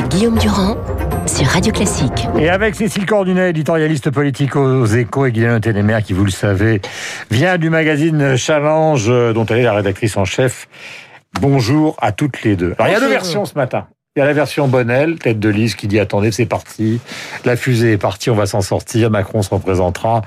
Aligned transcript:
avec 0.00 0.12
Guillaume 0.12 0.38
Durand 0.38 0.76
sur 1.26 1.46
Radio 1.46 1.72
Classique. 1.72 2.26
Et 2.38 2.48
avec 2.48 2.74
Cécile 2.74 3.04
Cordunet, 3.04 3.50
éditorialiste 3.50 4.10
politique 4.10 4.56
aux 4.56 4.86
échos, 4.86 5.26
et 5.26 5.32
Guylaine 5.32 5.60
Ténémer, 5.60 5.98
qui, 6.02 6.14
vous 6.14 6.24
le 6.24 6.30
savez, 6.30 6.80
vient 7.30 7.58
du 7.58 7.68
magazine 7.70 8.36
Challenge, 8.36 9.06
dont 9.34 9.44
elle 9.46 9.58
est 9.58 9.64
la 9.64 9.74
rédactrice 9.74 10.16
en 10.16 10.24
chef. 10.24 10.68
Bonjour 11.40 11.96
à 12.00 12.12
toutes 12.12 12.42
les 12.42 12.56
deux. 12.56 12.74
Alors, 12.78 12.88
il 12.88 12.92
y 12.94 12.96
a 12.96 13.00
deux 13.00 13.08
versions 13.08 13.44
ce 13.44 13.54
matin. 13.54 13.86
Il 14.16 14.18
y 14.18 14.22
a 14.22 14.26
la 14.26 14.32
version 14.32 14.66
Bonnel, 14.66 15.20
tête 15.20 15.38
de 15.38 15.48
liste, 15.48 15.76
qui 15.76 15.86
dit 15.86 16.00
attendez, 16.00 16.32
c'est 16.32 16.44
parti, 16.44 16.98
la 17.44 17.54
fusée 17.54 17.92
est 17.92 17.96
partie, 17.96 18.28
on 18.28 18.34
va 18.34 18.46
s'en 18.46 18.60
sortir, 18.60 19.08
Macron 19.08 19.40
se 19.42 19.50
représentera. 19.50 20.22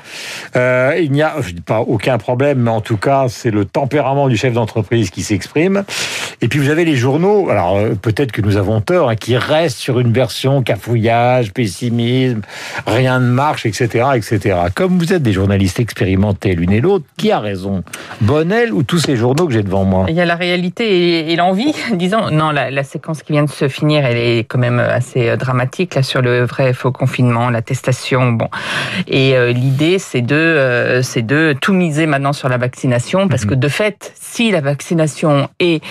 Euh, 0.56 0.98
il 1.02 1.12
n'y 1.12 1.22
a, 1.22 1.36
je 1.42 1.52
dis 1.52 1.60
pas 1.60 1.82
aucun 1.82 2.18
problème, 2.18 2.60
mais 2.60 2.72
en 2.72 2.80
tout 2.80 2.96
cas, 2.96 3.26
c'est 3.28 3.52
le 3.52 3.66
tempérament 3.66 4.30
du 4.30 4.38
chef 4.38 4.54
d'entreprise 4.54 5.10
qui 5.10 5.22
s'exprime. 5.22 5.84
Et 6.44 6.50
puis 6.50 6.60
vous 6.60 6.70
avez 6.70 6.84
les 6.84 6.98
journaux, 6.98 7.50
alors 7.50 7.78
euh, 7.78 7.96
peut-être 7.96 8.34
que 8.34 8.42
nous 8.42 8.58
avons 8.58 8.82
tort, 8.82 9.10
hein, 9.10 9.16
qui 9.16 9.38
restent 9.38 9.78
sur 9.78 10.02
une 10.02 10.12
version 10.12 10.62
cafouillage, 10.62 11.54
pessimisme, 11.54 12.42
rien 12.86 13.22
ne 13.22 13.32
marche, 13.32 13.66
etc., 13.66 14.08
etc. 14.16 14.58
Comme 14.76 15.00
vous 15.00 15.14
êtes 15.14 15.24
des 15.24 15.32
journalistes 15.32 15.80
expérimentés 15.80 16.54
l'une 16.54 16.74
et 16.74 16.82
l'autre, 16.82 17.06
qui 17.16 17.32
a 17.32 17.40
raison? 17.40 17.86
Bonnel 18.20 18.74
ou 18.74 18.84
tous 18.84 19.00
ces 19.00 19.16
journaux 19.16 19.48
que 19.48 19.54
j'ai 19.54 19.64
devant 19.64 19.86
moi? 19.86 20.06
Il 20.10 20.16
y 20.16 20.20
a 20.20 20.26
la 20.26 20.36
réalité 20.36 21.32
et, 21.32 21.36
l'envie, 21.38 21.74
disons. 21.94 22.30
Non, 22.30 22.52
la, 22.52 22.70
la 22.72 22.84
séquence 22.84 23.24
qui 23.24 23.32
vient 23.32 23.46
de 23.46 23.50
se 23.50 23.70
finir, 23.70 24.04
elle 24.04 24.18
est 24.18 24.40
quand 24.40 24.60
même 24.60 24.80
assez 24.80 25.30
euh, 25.30 25.38
dramatique 25.38 25.96
là 25.96 26.04
sur 26.04 26.22
le 26.22 26.44
vrai 26.44 26.74
faux 26.74 26.92
confinement, 26.92 27.52
l'attestation. 27.52 28.34
Bon, 28.34 28.50
et 29.08 29.38
euh, 29.38 29.54
l'idée 29.54 29.98
c'est 29.98 30.22
de 30.22 30.36
euh, 30.36 31.02
c'est 31.04 31.22
de 31.22 31.56
tout 31.62 31.72
miser 31.72 32.06
maintenant 32.06 32.34
sur 32.34 32.50
la 32.50 32.58
vaccination 32.58 33.30
parce 33.30 33.46
que 33.46 33.54
de 33.54 33.70
fait, 33.70 34.12
si 34.20 34.52
la 34.52 34.60
vaccination 34.60 35.48
est 35.62 35.82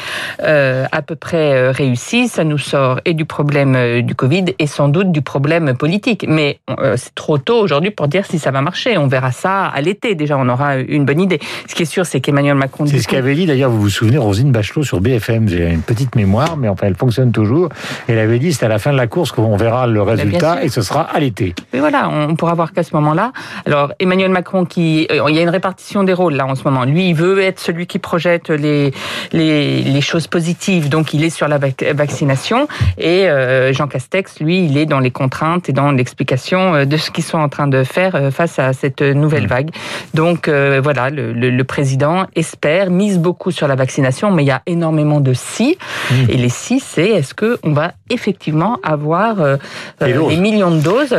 à 0.42 1.02
peu 1.02 1.14
près 1.14 1.70
réussie, 1.70 2.28
ça 2.28 2.44
nous 2.44 2.58
sort 2.58 3.00
et 3.04 3.14
du 3.14 3.24
problème 3.24 4.02
du 4.02 4.14
Covid 4.14 4.46
et 4.58 4.66
sans 4.66 4.88
doute 4.88 5.12
du 5.12 5.22
problème 5.22 5.74
politique. 5.76 6.24
Mais 6.28 6.60
c'est 6.96 7.14
trop 7.14 7.38
tôt 7.38 7.60
aujourd'hui 7.60 7.90
pour 7.90 8.08
dire 8.08 8.26
si 8.26 8.38
ça 8.38 8.50
va 8.50 8.60
marcher. 8.62 8.98
On 8.98 9.06
verra 9.06 9.32
ça 9.32 9.66
à 9.66 9.80
l'été 9.80 10.14
déjà. 10.14 10.36
On 10.38 10.48
aura 10.48 10.76
une 10.76 11.04
bonne 11.04 11.20
idée. 11.20 11.40
Ce 11.68 11.74
qui 11.74 11.82
est 11.82 11.86
sûr, 11.86 12.06
c'est 12.06 12.20
qu'Emmanuel 12.20 12.54
Macron. 12.54 12.86
C'est 12.86 12.98
ce 12.98 13.08
qu'avait 13.08 13.34
dit 13.34 13.46
d'ailleurs. 13.46 13.70
Vous 13.70 13.80
vous 13.80 13.88
souvenez, 13.90 14.18
Rosine 14.18 14.52
Bachelot 14.52 14.82
sur 14.82 15.00
BFM. 15.00 15.48
J'ai 15.48 15.70
une 15.70 15.82
petite 15.82 16.14
mémoire, 16.16 16.56
mais 16.56 16.68
enfin, 16.68 16.86
elle 16.86 16.96
fonctionne 16.96 17.32
toujours. 17.32 17.68
Elle 18.08 18.18
avait 18.18 18.38
dit 18.38 18.52
c'est 18.52 18.64
à 18.64 18.68
la 18.68 18.78
fin 18.78 18.92
de 18.92 18.96
la 18.96 19.06
course 19.06 19.32
qu'on 19.32 19.56
verra 19.56 19.86
le 19.86 20.02
résultat 20.02 20.62
et 20.62 20.68
ce 20.68 20.82
sera 20.82 21.02
à 21.02 21.20
l'été. 21.20 21.54
Mais 21.72 21.80
voilà, 21.80 22.08
on 22.08 22.34
pourra 22.36 22.54
voir 22.54 22.72
qu'à 22.72 22.82
ce 22.82 22.94
moment-là. 22.94 23.32
Alors 23.66 23.92
Emmanuel 23.98 24.30
Macron, 24.30 24.64
qui 24.64 25.06
euh, 25.10 25.24
il 25.28 25.36
y 25.36 25.38
a 25.38 25.42
une 25.42 25.50
répartition 25.50 26.04
des 26.04 26.12
rôles 26.12 26.34
là 26.34 26.46
en 26.46 26.54
ce 26.54 26.64
moment. 26.64 26.84
Lui, 26.84 27.08
il 27.08 27.14
veut 27.14 27.40
être 27.40 27.60
celui 27.60 27.86
qui 27.86 27.98
projette 27.98 28.50
les 28.50 28.92
les, 29.32 29.82
les 29.82 30.00
choses 30.00 30.21
positives, 30.28 30.88
donc 30.88 31.14
il 31.14 31.24
est 31.24 31.30
sur 31.30 31.48
la 31.48 31.58
vaccination. 31.58 32.68
Et 32.98 33.28
euh, 33.28 33.72
Jean 33.72 33.86
Castex, 33.86 34.40
lui, 34.40 34.64
il 34.64 34.76
est 34.76 34.86
dans 34.86 35.00
les 35.00 35.10
contraintes 35.10 35.68
et 35.68 35.72
dans 35.72 35.92
l'explication 35.92 36.74
euh, 36.74 36.84
de 36.84 36.96
ce 36.96 37.10
qu'ils 37.10 37.24
sont 37.24 37.38
en 37.38 37.48
train 37.48 37.66
de 37.66 37.84
faire 37.84 38.30
face 38.32 38.58
à 38.58 38.72
cette 38.72 39.02
nouvelle 39.02 39.44
mmh. 39.44 39.46
vague. 39.46 39.70
Donc 40.14 40.48
voilà, 40.48 41.10
le, 41.10 41.32
le, 41.32 41.64
président 41.64 42.26
espère, 42.34 42.90
mise 42.90 43.18
beaucoup 43.18 43.50
sur 43.50 43.68
la 43.68 43.74
vaccination, 43.74 44.30
mais 44.30 44.42
il 44.42 44.46
y 44.46 44.50
a 44.50 44.62
énormément 44.66 45.20
de 45.20 45.32
si. 45.32 45.76
Mmh. 46.10 46.14
Et 46.28 46.36
les 46.36 46.48
si, 46.48 46.80
c'est 46.80 47.08
est-ce 47.08 47.34
que 47.34 47.58
on 47.62 47.72
va 47.72 47.92
effectivement 48.10 48.78
avoir 48.82 49.40
euh, 49.40 49.56
euh, 50.02 50.28
des 50.28 50.36
millions 50.36 50.70
de 50.70 50.80
doses 50.80 51.14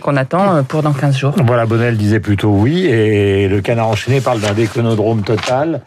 qu'on 0.00 0.16
attend 0.16 0.56
euh, 0.56 0.62
pour 0.62 0.82
dans 0.82 0.92
15 0.92 1.16
jours? 1.16 1.34
Voilà, 1.44 1.66
Bonnel 1.66 1.96
disait 1.96 2.20
plutôt 2.20 2.50
oui, 2.50 2.86
et 2.86 3.48
le 3.48 3.60
canard 3.60 3.88
enchaîné 3.88 4.20
parle 4.20 4.40
d'un 4.40 4.52
déconodrome 4.52 5.22
total 5.22 5.80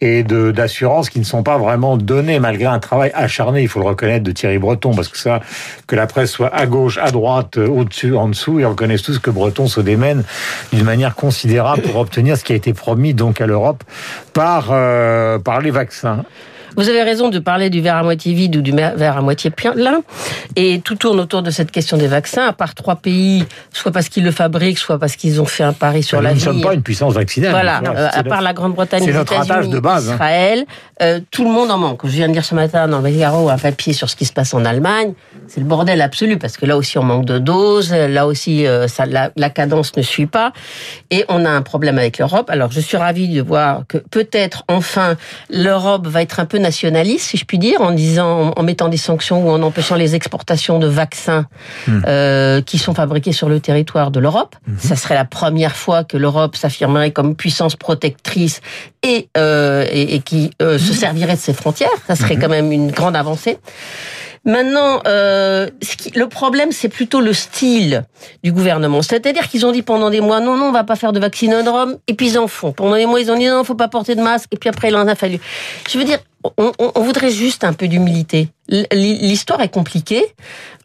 et 0.00 0.22
d'assurances 0.22 1.10
qui 1.10 1.18
ne 1.18 1.24
sont 1.24 1.42
pas 1.42 1.58
vraiment 1.58 1.96
données 1.96 2.38
malgré 2.40 2.66
un 2.66 2.78
travail 2.78 3.10
acharné, 3.14 3.62
il 3.62 3.68
faut 3.68 3.80
le 3.80 3.86
reconnaître, 3.86 4.24
de 4.24 4.32
Thierry 4.32 4.58
Breton, 4.58 4.94
parce 4.94 5.08
que 5.08 5.18
ça, 5.18 5.40
que 5.86 5.96
la 5.96 6.06
presse 6.06 6.30
soit 6.30 6.54
à 6.54 6.66
gauche, 6.66 6.98
à 6.98 7.10
droite, 7.10 7.56
au-dessus, 7.56 8.14
en 8.16 8.28
dessous, 8.28 8.60
ils 8.60 8.66
reconnaissent 8.66 9.02
tous 9.02 9.18
que 9.18 9.30
Breton 9.30 9.66
se 9.66 9.80
démène 9.80 10.24
d'une 10.72 10.84
manière 10.84 11.14
considérable 11.14 11.82
pour 11.82 11.96
obtenir 11.96 12.36
ce 12.36 12.44
qui 12.44 12.52
a 12.52 12.56
été 12.56 12.72
promis 12.72 13.14
donc 13.14 13.40
à 13.40 13.46
l'Europe 13.46 13.84
par, 14.32 14.66
par 15.42 15.60
les 15.60 15.70
vaccins. 15.70 16.24
Vous 16.76 16.88
avez 16.88 17.02
raison 17.02 17.28
de 17.28 17.38
parler 17.38 17.70
du 17.70 17.80
verre 17.80 17.96
à 17.96 18.02
moitié 18.02 18.34
vide 18.34 18.56
ou 18.56 18.62
du 18.62 18.72
verre 18.72 19.16
à 19.16 19.20
moitié 19.20 19.50
plein. 19.50 20.02
Et 20.56 20.80
tout 20.80 20.96
tourne 20.96 21.20
autour 21.20 21.42
de 21.42 21.50
cette 21.50 21.70
question 21.70 21.96
des 21.96 22.06
vaccins, 22.06 22.46
à 22.46 22.52
part 22.52 22.74
trois 22.74 22.96
pays, 22.96 23.44
soit 23.72 23.92
parce 23.92 24.08
qu'ils 24.08 24.24
le 24.24 24.30
fabriquent, 24.30 24.78
soit 24.78 24.98
parce 24.98 25.16
qu'ils 25.16 25.40
ont 25.40 25.46
fait 25.46 25.64
un 25.64 25.72
pari 25.72 26.02
sur 26.02 26.20
la 26.20 26.30
Nous 26.30 26.36
ne 26.36 26.40
sommes 26.40 26.60
pas 26.60 26.74
une 26.74 26.82
puissance 26.82 27.14
vaccinale. 27.14 27.50
Voilà, 27.50 27.82
euh, 27.86 28.08
à 28.12 28.22
part 28.24 28.42
la 28.42 28.52
Grande-Bretagne, 28.52 29.04
les 29.04 29.16
États-Unis, 29.16 29.68
de 29.68 29.80
base, 29.80 30.10
hein. 30.10 30.14
Israël, 30.14 30.64
euh, 31.02 31.20
tout 31.30 31.44
le 31.44 31.50
monde 31.50 31.70
en 31.70 31.78
manque. 31.78 32.02
Je 32.04 32.10
viens 32.10 32.28
de 32.28 32.32
dire 32.32 32.44
ce 32.44 32.54
matin 32.54 32.88
dans 32.88 33.00
le 33.00 33.10
Figaro 33.10 33.48
un 33.48 33.58
papier 33.58 33.92
sur 33.92 34.08
ce 34.10 34.16
qui 34.16 34.24
se 34.24 34.32
passe 34.32 34.54
en 34.54 34.64
Allemagne. 34.64 35.14
C'est 35.48 35.60
le 35.60 35.66
bordel 35.66 36.00
absolu 36.00 36.38
parce 36.38 36.56
que 36.56 36.66
là 36.66 36.76
aussi 36.76 36.98
on 36.98 37.02
manque 37.02 37.24
de 37.24 37.38
doses, 37.38 37.92
là 37.92 38.26
aussi 38.26 38.66
euh, 38.66 38.88
ça, 38.88 39.06
la, 39.06 39.30
la 39.36 39.50
cadence 39.50 39.96
ne 39.96 40.02
suit 40.02 40.26
pas 40.26 40.52
et 41.10 41.24
on 41.28 41.44
a 41.44 41.50
un 41.50 41.62
problème 41.62 41.98
avec 41.98 42.18
l'Europe. 42.18 42.48
Alors 42.50 42.70
je 42.72 42.80
suis 42.80 42.96
ravie 42.96 43.28
de 43.28 43.42
voir 43.42 43.82
que 43.88 43.98
peut-être 43.98 44.64
enfin 44.68 45.16
l'Europe 45.50 46.06
va 46.06 46.22
être 46.22 46.40
un 46.40 46.46
peu 46.46 46.58
nationaliste, 46.64 47.28
si 47.30 47.36
je 47.36 47.44
puis 47.44 47.58
dire, 47.58 47.80
en 47.80 47.92
disant, 47.92 48.52
en 48.56 48.62
mettant 48.64 48.88
des 48.88 48.96
sanctions 48.96 49.46
ou 49.46 49.50
en 49.50 49.62
empêchant 49.62 49.94
les 49.94 50.16
exportations 50.16 50.80
de 50.80 50.88
vaccins 50.88 51.46
hmm. 51.86 52.00
euh, 52.06 52.60
qui 52.62 52.78
sont 52.78 52.94
fabriqués 52.94 53.32
sur 53.32 53.48
le 53.48 53.60
territoire 53.60 54.10
de 54.10 54.18
l'Europe. 54.18 54.56
Hmm. 54.66 54.74
Ça 54.78 54.96
serait 54.96 55.14
la 55.14 55.24
première 55.24 55.76
fois 55.76 56.02
que 56.02 56.16
l'Europe 56.16 56.56
s'affirmerait 56.56 57.12
comme 57.12 57.36
puissance 57.36 57.76
protectrice 57.76 58.60
et, 59.02 59.28
euh, 59.36 59.86
et, 59.92 60.20
qui 60.20 60.50
euh, 60.60 60.78
se 60.78 60.90
hmm. 60.90 60.96
servirait 60.96 61.36
de 61.36 61.40
ses 61.40 61.54
frontières. 61.54 61.88
Ça 62.08 62.16
serait 62.16 62.36
quand 62.36 62.48
même 62.48 62.72
une 62.72 62.90
grande 62.90 63.14
avancée. 63.14 63.58
Maintenant, 64.44 65.00
euh, 65.06 65.70
le 66.14 66.26
problème, 66.26 66.70
c'est 66.70 66.90
plutôt 66.90 67.20
le 67.20 67.32
style 67.32 68.04
du 68.42 68.52
gouvernement. 68.52 69.00
C'est-à-dire 69.00 69.48
qu'ils 69.48 69.64
ont 69.64 69.72
dit 69.72 69.82
pendant 69.82 70.10
des 70.10 70.20
mois, 70.20 70.40
non, 70.40 70.56
non, 70.56 70.66
on 70.66 70.72
va 70.72 70.84
pas 70.84 70.96
faire 70.96 71.12
de 71.12 71.20
vaccinodrome, 71.20 71.96
et 72.08 72.14
puis 72.14 72.28
ils 72.28 72.38
en 72.38 72.46
font. 72.46 72.72
Pendant 72.72 72.96
des 72.96 73.06
mois, 73.06 73.20
ils 73.20 73.30
ont 73.30 73.38
dit, 73.38 73.46
non, 73.46 73.64
faut 73.64 73.74
pas 73.74 73.88
porter 73.88 74.14
de 74.14 74.22
masque, 74.22 74.48
et 74.52 74.58
puis 74.58 74.68
après, 74.68 74.88
il 74.88 74.96
en 74.96 75.08
a 75.08 75.14
fallu. 75.14 75.38
Je 75.88 75.98
veux 75.98 76.04
dire, 76.04 76.18
on, 76.58 76.72
on, 76.78 77.00
voudrait 77.02 77.30
juste 77.30 77.64
un 77.64 77.72
peu 77.72 77.88
d'humilité. 77.88 78.48
L'histoire 78.68 79.60
est 79.60 79.68
compliquée, 79.68 80.24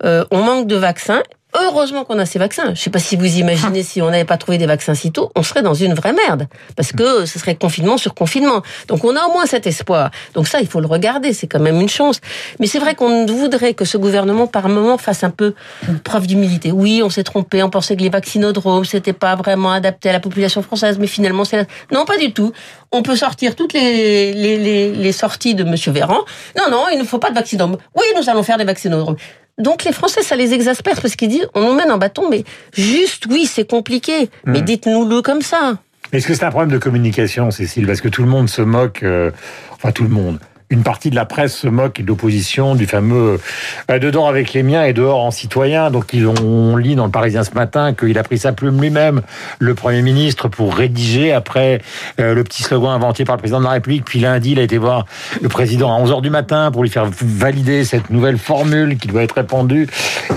euh, 0.04 0.26
on 0.32 0.42
manque 0.42 0.68
de 0.68 0.76
vaccins, 0.76 1.24
Heureusement 1.56 2.04
qu'on 2.04 2.20
a 2.20 2.28
ces 2.28 2.38
vaccins. 2.38 2.66
Je 2.66 2.70
ne 2.72 2.76
sais 2.76 2.90
pas 2.92 3.00
si 3.00 3.16
vous 3.16 3.38
imaginez 3.38 3.82
si 3.90 4.04
on 4.04 4.12
n'avait 4.12 4.26
pas 4.26 4.38
trouvé 4.38 4.60
des 4.60 4.68
vaccins 4.68 4.94
si 4.94 5.12
tôt, 5.12 5.32
on 5.36 5.42
serait 5.42 5.64
dans 5.64 5.74
une 5.74 5.96
vraie 5.96 6.14
merde 6.14 6.48
parce 6.76 6.92
que 6.92 7.26
ce 7.26 7.40
serait 7.40 7.56
confinement 7.56 7.98
sur 7.98 8.14
confinement. 8.14 8.62
Donc 8.88 9.04
on 9.04 9.16
a 9.16 9.26
au 9.26 9.32
moins 9.32 9.48
cet 9.48 9.66
espoir. 9.66 10.12
Donc 10.36 10.48
ça, 10.48 10.62
il 10.62 10.68
faut 10.68 10.80
le 10.80 10.86
regarder, 10.86 11.34
c'est 11.34 11.48
quand 11.48 11.60
même 11.60 11.82
une 11.82 11.90
chance. 11.90 12.22
Mais 12.60 12.68
c'est 12.68 12.78
vrai 12.78 12.94
qu'on 12.94 13.26
voudrait 13.26 13.74
que 13.74 13.84
ce 13.84 13.98
gouvernement 13.98 14.46
par 14.46 14.70
moment 14.70 15.00
fasse 15.00 15.24
un 15.24 15.32
peu 15.32 15.56
preuve 16.04 16.28
d'humilité. 16.28 16.72
Oui, 16.72 17.02
on 17.04 17.10
s'est 17.10 17.24
trompé, 17.24 17.64
on 17.64 17.70
pensait 17.72 17.96
que 17.96 18.04
les 18.04 18.10
vaccinodromes 18.10 18.86
c'était 18.86 19.14
pas 19.14 19.36
vraiment 19.36 19.72
adapté 19.72 20.10
à 20.10 20.14
la 20.14 20.20
population 20.20 20.62
française, 20.62 21.00
mais 21.00 21.08
finalement 21.08 21.46
c'est 21.46 21.68
non 21.92 22.06
pas 22.06 22.18
du 22.18 22.32
tout. 22.32 22.54
On 22.92 23.02
peut 23.02 23.16
sortir 23.16 23.56
toutes 23.56 23.74
les, 23.74 24.34
les, 24.34 24.58
les, 24.58 24.92
les 24.92 25.12
sorties 25.12 25.56
de 25.56 25.64
Monsieur 25.64 25.92
Véran. 25.92 26.20
Non, 26.58 26.70
non, 26.72 26.86
il 26.92 27.00
ne 27.00 27.04
faut 27.04 27.20
pas 27.20 27.30
de 27.30 27.36
vaccinodrome. 27.36 27.78
Oui, 27.96 28.06
nous 28.16 28.30
allons 28.30 28.44
faire 28.44 28.58
des 28.58 28.64
vaccinodromes. 28.64 29.16
Donc 29.60 29.84
les 29.84 29.92
Français, 29.92 30.24
ça 30.24 30.36
les 30.36 30.54
exaspère 30.54 31.00
parce 31.02 31.16
qu'ils 31.16 31.30
disent 31.30 31.48
on 31.54 31.62
nous 31.62 31.74
mène 31.74 31.92
en 31.92 31.98
bâton, 31.98 32.30
mais 32.30 32.44
juste, 32.74 33.26
oui, 33.30 33.46
c'est 33.46 33.70
compliqué, 33.70 34.30
mais 34.46 34.62
hmm. 34.62 34.66
dites-nous-le 34.66 35.22
comme 35.22 35.42
ça. 35.42 35.78
Est-ce 36.12 36.28
que 36.28 36.34
c'est 36.34 36.46
un 36.46 36.50
problème 36.50 36.72
de 36.72 36.80
communication, 36.80 37.52
Cécile? 37.52 37.86
Parce 37.86 38.02
que 38.02 38.08
tout 38.08 38.24
le 38.24 38.30
monde 38.30 38.50
se 38.50 38.64
moque, 38.64 39.04
euh, 39.04 39.32
enfin 39.72 39.92
tout 39.92 40.04
le 40.04 40.10
monde, 40.10 40.40
une 40.70 40.84
partie 40.84 41.10
de 41.10 41.16
la 41.16 41.26
presse 41.26 41.56
se 41.56 41.68
moque 41.68 42.02
de 42.02 42.08
l'opposition, 42.08 42.76
du 42.76 42.86
fameux 42.86 43.40
euh, 43.90 44.00
dedans 44.00 44.28
avec 44.28 44.54
les 44.54 44.62
miens 44.62 44.84
et 44.84 44.94
dehors 44.94 45.24
en 45.24 45.32
citoyen. 45.32 45.90
Donc 45.90 46.14
ils 46.14 46.28
ont, 46.28 46.76
lit 46.76 46.96
dans 46.96 47.06
le 47.06 47.12
Parisien 47.12 47.44
ce 47.44 47.54
matin 47.54 47.94
qu'il 47.94 48.18
a 48.18 48.24
pris 48.24 48.38
sa 48.38 48.52
plume 48.52 48.80
lui-même, 48.80 49.22
le 49.60 49.74
Premier 49.74 50.02
ministre, 50.02 50.48
pour 50.48 50.76
rédiger 50.76 51.34
après 51.34 51.82
euh, 52.20 52.34
le 52.34 52.44
petit 52.44 52.64
slogan 52.64 52.92
inventé 52.92 53.26
par 53.26 53.36
le 53.36 53.40
président 53.40 53.60
de 53.60 53.66
la 53.66 53.72
République. 53.72 54.06
Puis 54.06 54.20
lundi, 54.20 54.52
il 54.52 54.60
a 54.60 54.64
été 54.64 54.78
voir 54.78 55.06
le 55.42 55.50
président 55.50 55.94
à 55.96 56.00
11h 56.00 56.22
du 56.22 56.30
matin 56.30 56.70
pour 56.72 56.84
lui 56.84 56.90
faire 56.90 57.10
valider 57.10 57.84
cette 57.84 58.10
nouvelle 58.10 58.38
formule 58.38 58.98
qui 58.98 59.08
doit 59.08 59.24
être 59.24 59.36
répandue 59.36 59.88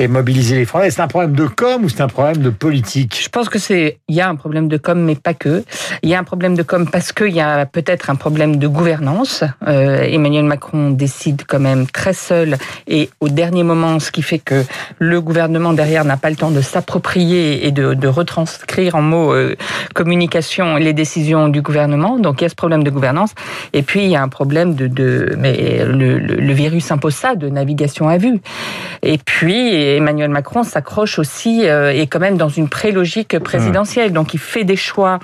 et 0.01 0.09
mobiliser 0.09 0.57
les 0.57 0.65
Français. 0.65 0.91
C'est 0.91 1.03
un 1.03 1.09
problème 1.09 1.35
de 1.35 1.47
com 1.47 1.85
ou 1.85 1.89
c'est 1.89 2.01
un 2.01 2.09
problème 2.09 2.39
de 2.39 2.51
politique? 2.51 3.21
Je 3.23 3.29
pense 3.29 3.49
que 3.49 3.59
c'est 3.59 3.99
il 4.09 4.15
y 4.15 4.21
a 4.21 4.29
un 4.29 4.37
problème 4.37 4.69
de 4.69 4.79
com, 4.79 4.99
mais 4.99 5.15
pas 5.15 5.35
que. 5.35 5.63
Il 6.03 6.09
y 6.09 6.15
a 6.15 6.19
un 6.19 6.25
problème 6.25 6.55
de 6.55 6.63
com 6.63 6.89
parce 6.91 7.13
qu'il 7.13 7.35
y 7.35 7.41
a 7.41 7.67
peut-être 7.67 8.09
un 8.09 8.15
problème 8.15 8.57
de 8.57 8.67
gouvernance. 8.67 9.45
Euh, 9.67 10.07
Emmanuel 10.23 10.45
Macron 10.45 10.91
décide 10.91 11.43
quand 11.49 11.59
même 11.59 11.89
très 11.89 12.13
seul 12.13 12.57
et 12.87 13.11
au 13.19 13.29
dernier 13.29 13.65
moment, 13.65 13.99
ce 13.99 14.13
qui 14.13 14.23
fait 14.23 14.39
que 14.39 14.65
le 15.01 15.21
gouvernement 15.21 15.73
derrière 15.73 16.05
n'a 16.05 16.17
pas 16.17 16.31
le 16.31 16.37
temps 16.37 16.53
de 16.53 16.61
s'approprier 16.61 17.67
et 17.67 17.73
de, 17.73 18.07
retranscrire 18.07 18.95
en 18.95 19.03
mots 19.03 19.33
euh, 19.33 19.57
communication 19.95 20.77
les 20.77 20.93
décisions 20.93 21.49
du 21.49 21.61
gouvernement. 21.61 22.19
Donc 22.19 22.41
il 22.41 22.45
y 22.45 22.47
a 22.47 22.51
ce 22.51 22.55
problème 22.55 22.85
de 22.85 22.91
gouvernance. 22.91 23.33
Et 23.73 23.83
puis 23.83 24.05
il 24.05 24.11
y 24.11 24.17
a 24.17 24.23
un 24.23 24.29
problème 24.29 24.77
de, 24.77 24.87
de 24.87 25.35
mais 25.39 25.85
le, 25.85 26.19
le, 26.19 26.53
virus 26.53 26.91
impose 26.93 27.15
ça, 27.15 27.35
de 27.35 27.49
navigation 27.49 28.09
à 28.09 28.19
vue. 28.19 28.41
Et 29.03 29.19
puis 29.19 29.75
Emmanuel 29.75 30.31
Macron 30.31 30.63
s'accroche 30.63 31.19
aussi 31.19 31.69
euh, 31.69 31.91
et 31.93 32.07
quand 32.07 32.21
même 32.21 32.37
dans 32.37 32.49
une 32.49 32.69
prélogique 32.69 33.39
présidentielle. 33.41 34.13
Donc 34.13 34.35
il 34.35 34.41
fait 34.41 34.65
des 34.65 34.77
choix, 34.77 35.19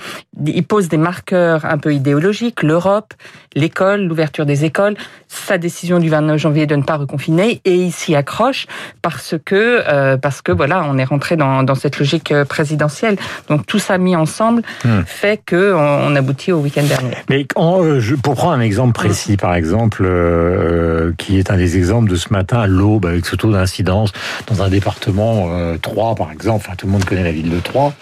il 0.45 0.65
pose 0.65 0.89
des 0.89 0.97
marqueurs 0.97 1.65
un 1.65 1.79
peu 1.79 1.95
idéologiques, 1.95 2.65
l'Europe, 2.65 3.15
l'école, 3.55 4.03
l'ouverture 4.03 4.47
des 4.47 4.65
écoles 4.65 4.88
sa 5.29 5.59
décision 5.59 5.99
du 5.99 6.09
29 6.09 6.39
janvier 6.39 6.67
de 6.67 6.77
ne 6.77 6.83
pas 6.83 6.97
reconfiner, 6.97 7.61
et 7.65 7.75
il 7.75 7.93
s'y 7.93 8.15
accroche 8.15 8.67
parce 9.03 9.35
que 9.45 9.83
euh, 9.89 10.17
parce 10.17 10.43
que 10.43 10.53
voilà, 10.53 10.85
on 10.89 10.99
est 10.99 11.05
rentré 11.05 11.37
dans, 11.37 11.63
dans 11.63 11.75
cette 11.75 11.99
logique 11.99 12.33
euh, 12.33 12.45
présidentielle. 12.45 13.17
Donc 13.49 13.67
tout 13.67 13.79
ça 13.79 13.99
mis 13.99 14.17
ensemble 14.17 14.63
Hmm. 14.85 15.03
fait 15.07 15.41
que 15.45 15.75
on, 15.75 16.13
on 16.13 16.17
aboutit 16.17 16.53
au 16.53 16.59
week-end 16.59 16.85
dernier. 16.85 17.15
Mais 17.29 17.47
euh, 17.59 18.01
pour 18.23 18.35
prendre 18.35 18.53
un 18.53 18.61
exemple 18.61 18.93
précis, 18.93 19.37
par 19.37 19.55
exemple, 19.55 20.05
euh, 20.05 21.13
qui 21.19 21.39
est 21.39 21.51
un 21.51 21.57
des 21.57 21.77
exemples 21.77 22.09
de 22.11 22.17
ce 22.17 22.33
matin 22.33 22.61
à 22.61 22.67
l'aube, 22.67 23.07
avec 23.07 23.27
ce 23.27 23.37
taux 23.37 23.51
d'incidence 23.51 24.13
dans 24.47 24.63
un 24.63 24.69
département 24.69 25.49
euh, 25.51 25.77
3, 25.79 26.15
par 26.15 26.31
exemple, 26.31 26.65
enfin 26.67 26.77
tout 26.77 26.87
le 26.87 26.93
monde 26.93 27.05
connaît 27.05 27.25
la 27.25 27.33
ville 27.33 27.51
de 27.51 27.61
Troyes. 27.61 27.93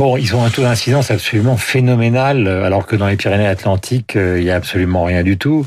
Bon, 0.00 0.16
ils 0.16 0.34
ont 0.34 0.42
un 0.42 0.48
taux 0.48 0.62
d'incidence 0.62 1.10
absolument 1.10 1.58
phénoménal, 1.58 2.46
euh, 2.46 2.64
alors 2.64 2.86
que 2.86 2.96
dans 2.96 3.06
les 3.06 3.16
Pyrénées-Atlantiques, 3.16 4.16
euh, 4.16 4.40
il 4.40 4.44
y 4.44 4.50
a 4.50 4.56
absolument 4.56 5.04
rien 5.04 5.22
du 5.22 5.36
tout. 5.36 5.66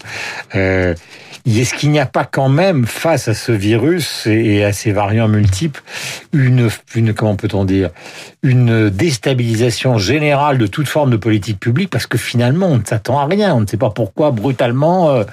Euh, 0.55 0.95
est-ce 1.45 1.73
qu'il 1.73 1.91
n'y 1.91 1.99
a 1.99 2.05
pas 2.05 2.25
quand 2.25 2.49
même, 2.49 2.85
face 2.85 3.27
à 3.27 3.33
ce 3.33 3.51
virus 3.51 4.27
et 4.27 4.63
à 4.63 4.71
ces 4.71 4.91
variants 4.91 5.27
multiples, 5.27 5.83
une, 6.31 6.69
une 6.95 7.13
comment 7.13 7.35
peut-on 7.35 7.65
dire, 7.65 7.89
une 8.43 8.89
déstabilisation 8.89 9.97
générale 9.97 10.57
de 10.57 10.67
toute 10.67 10.87
forme 10.87 11.09
de 11.11 11.17
politique 11.17 11.59
publique 11.59 11.89
parce 11.89 12.07
que 12.07 12.17
finalement 12.17 12.67
on 12.67 12.77
ne 12.77 12.85
s'attend 12.85 13.19
à 13.19 13.25
rien, 13.25 13.55
on 13.55 13.61
ne 13.61 13.67
sait 13.67 13.77
pas 13.77 13.89
pourquoi 13.89 14.31
brutalement 14.31 15.09
euh, 15.09 15.23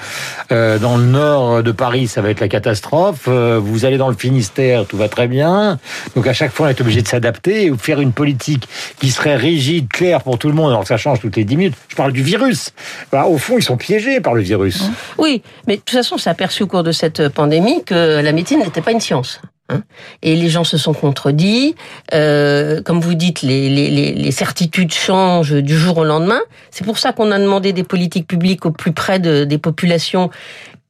euh, 0.53 0.79
dans 0.79 0.97
le 0.97 1.05
nord 1.05 1.63
de 1.63 1.73
Paris 1.73 2.07
ça 2.07 2.23
va 2.23 2.31
être 2.31 2.41
la 2.41 2.49
catastrophe, 2.49 3.25
euh, 3.29 3.61
vous 3.61 3.85
allez 3.85 3.99
dans 3.99 4.09
le 4.09 4.15
Finistère 4.15 4.87
tout 4.87 4.97
va 4.97 5.09
très 5.09 5.27
bien, 5.27 5.79
donc 6.15 6.27
à 6.27 6.33
chaque 6.33 6.53
fois 6.53 6.67
on 6.67 6.71
est 6.71 6.81
obligé 6.81 7.03
de 7.03 7.09
s'adapter 7.09 7.67
et 7.67 7.73
faire 7.77 8.01
une 8.01 8.13
politique 8.13 8.69
qui 9.01 9.11
serait 9.11 9.37
rigide, 9.37 9.89
claire 9.89 10.23
pour 10.23 10.39
tout 10.39 10.49
le 10.49 10.55
monde 10.55 10.71
alors 10.71 10.83
que 10.83 10.89
ça 10.89 10.97
change 10.97 11.21
toutes 11.21 11.37
les 11.37 11.45
10 11.45 11.57
minutes. 11.57 11.75
Je 11.89 11.97
parle 11.97 12.13
du 12.13 12.23
virus. 12.23 12.73
Bah, 13.11 13.27
au 13.27 13.39
fond 13.39 13.59
ils 13.59 13.65
sont 13.65 13.77
piégés 13.77 14.21
par 14.21 14.35
le 14.35 14.43
virus. 14.43 14.85
Oui, 15.19 15.43
mais 15.67 15.77
de 15.77 15.81
toute 15.81 16.00
façon, 16.03 16.17
on 16.17 16.19
s'est 16.19 16.31
aperçu 16.31 16.63
au 16.63 16.67
cours 16.67 16.83
de 16.83 16.93
cette 16.93 17.29
pandémie 17.29 17.85
que 17.85 18.21
la 18.21 18.33
médecine 18.33 18.61
n'était 18.61 18.83
pas 18.83 18.93
une 18.93 19.01
science. 19.01 19.41
hein. 19.69 19.83
Et 20.23 20.37
les 20.37 20.49
gens 20.49 20.65
se 20.65 20.77
sont 20.77 20.93
contredits. 20.93 21.75
Euh, 22.13 22.83
comme 22.83 23.01
vous 23.01 23.15
dites, 23.15 23.43
les, 23.43 23.69
les, 23.69 24.31
certitudes 24.31 24.93
changent 24.93 25.55
du 25.55 25.77
jour 25.77 25.99
au 25.99 26.05
lendemain. 26.05 26.41
C'est 26.71 26.85
pour 26.85 26.99
ça 26.99 27.13
qu'on 27.13 27.31
a 27.31 27.39
demandé 27.39 27.73
des 27.73 27.85
politiques 27.85 28.27
publiques 28.27 28.67
au 28.67 28.71
plus 28.71 28.93
près 28.93 29.19
de, 29.19 29.45
des 29.45 29.59
populations. 29.59 30.31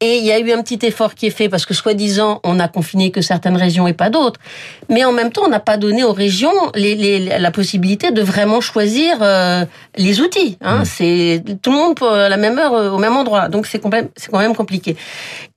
Et 0.03 0.17
il 0.17 0.25
y 0.25 0.33
a 0.33 0.39
eu 0.39 0.51
un 0.53 0.63
petit 0.63 0.87
effort 0.87 1.15
qui 1.15 1.27
est 1.27 1.31
fait 1.31 1.51
parce 1.51 1.67
que 1.67 1.75
soi-disant 1.75 2.41
on 2.43 2.59
a 2.59 2.69
confiné 2.69 3.11
que 3.11 3.21
certaines 3.21 3.57
régions 3.57 3.87
et 3.87 3.93
pas 3.93 4.09
d'autres. 4.09 4.41
Mais 4.89 5.05
en 5.05 5.13
même 5.13 5.31
temps, 5.31 5.43
on 5.45 5.49
n'a 5.49 5.61
pas 5.61 5.77
donné 5.77 6.05
aux 6.05 6.15
régions 6.15 6.55
les, 6.75 6.95
les, 6.95 7.39
la 7.39 7.51
possibilité 7.51 8.11
de 8.11 8.23
vraiment 8.23 8.63
choisir 8.63 9.19
euh, 9.21 9.67
les 9.97 10.23
outils. 10.23 10.57
Hein. 10.63 10.85
C'est 10.87 11.43
tout 11.61 11.71
le 11.71 11.77
monde 11.77 11.97
pour 11.97 12.11
la 12.11 12.37
même 12.39 12.59
heure 12.59 12.73
euh, 12.73 12.91
au 12.91 12.97
même 12.99 13.15
endroit. 13.15 13.49
Donc 13.49 13.67
c'est 13.67 13.79
quand 13.79 13.91
même 13.91 14.09
c'est 14.17 14.31
quand 14.31 14.39
même 14.39 14.57
compliqué. 14.57 14.97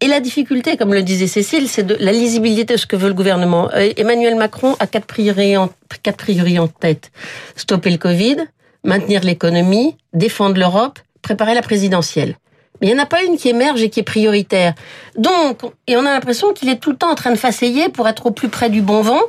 Et 0.01 0.07
la 0.07 0.19
difficulté, 0.19 0.75
comme 0.75 0.94
le 0.94 1.04
disait 1.04 1.28
Cécile, 1.28 1.69
c'est 1.69 1.84
de 1.84 1.95
la 2.01 2.12
lisibilité 2.12 2.74
de 2.74 2.80
ce 2.80 2.86
que 2.86 2.98
veut 2.98 3.07
le 3.07 3.13
gouvernement. 3.13 3.69
Emmanuel 3.72 4.36
Macron 4.36 4.75
a 4.80 4.88
quatre 4.88 5.06
priorités 5.06 5.56
en, 5.56 5.69
quatre 6.04 6.18
priorités 6.18 6.60
en 6.60 6.68
tête 6.68 7.12
stopper 7.56 7.92
le 7.92 7.98
Covid, 7.98 8.38
maintenir 8.84 9.24
l'économie, 9.24 9.95
défendre 10.13 10.60
l'Europe, 10.60 11.00
préparer 11.22 11.54
la 11.54 11.62
présidentielle. 11.62 12.36
Il 12.81 12.88
n'y 12.88 12.94
en 12.94 13.00
a 13.00 13.06
pas 13.06 13.24
une 13.24 13.38
qui 13.38 13.50
émerge 13.50 13.81
et 13.81 13.90
qui 13.90 14.00
est 14.00 14.04
prioritaire. 14.04 14.74
Donc, 15.16 15.62
et 15.88 15.96
on 15.96 16.06
a 16.06 16.12
l'impression 16.12 16.54
qu'il 16.54 16.70
est 16.70 16.78
tout 16.78 16.92
le 16.92 16.98
temps 16.98 17.12
en 17.12 17.16
train 17.16 17.31
de 17.31 17.38
façayer 17.38 17.90
pour 17.90 18.08
être 18.08 18.25
au 18.25 18.31
plus 18.31 18.50
près 18.50 18.70
du 18.70 18.81
bon 18.81 19.02
vent. 19.02 19.22